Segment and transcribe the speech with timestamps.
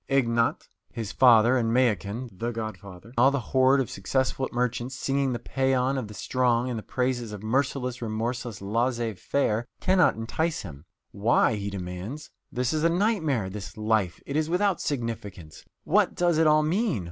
[0.09, 5.31] Ignat, his father, and Mayakin, the godfather, and all the horde of successful merchants singing
[5.31, 10.63] the paean of the strong and the praises of merciless, remorseless laissez faire, cannot entice
[10.63, 10.85] him.
[11.11, 11.53] Why?
[11.53, 12.31] he demands.
[12.51, 14.19] This is a nightmare, this life!
[14.25, 15.63] It is without significance!
[15.83, 16.99] What does it all mean?